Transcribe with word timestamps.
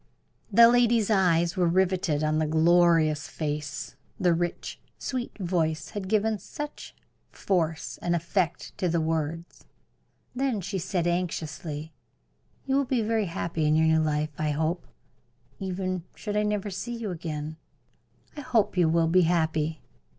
The 0.51 0.67
lady's 0.67 1.11
eyes 1.11 1.55
were 1.55 1.67
riveted 1.67 2.23
on 2.23 2.39
the 2.39 2.47
glorious 2.47 3.27
face; 3.27 3.95
the 4.19 4.33
rich, 4.33 4.79
sweet 4.97 5.37
voice 5.37 5.91
had 5.91 6.09
given 6.09 6.39
such 6.39 6.95
force 7.29 7.99
and 8.01 8.15
effect 8.15 8.75
to 8.79 8.89
the 8.89 8.99
words. 8.99 9.65
Then 10.33 10.59
she 10.59 10.79
said, 10.79 11.05
anxiously: 11.05 11.93
"You 12.65 12.77
will 12.77 12.85
be 12.85 13.03
very 13.03 13.25
happy 13.27 13.67
in 13.67 13.75
your 13.75 13.85
new 13.85 14.01
life, 14.01 14.31
I 14.39 14.49
hope 14.49 14.87
even 15.59 16.03
should 16.15 16.35
I 16.35 16.41
never 16.41 16.71
see 16.71 16.95
you 16.95 17.11
again 17.11 17.57
I 18.35 18.41
hope 18.41 18.75
you 18.75 18.89
will 18.89 19.07
be 19.07 19.21
happy." 19.29 19.83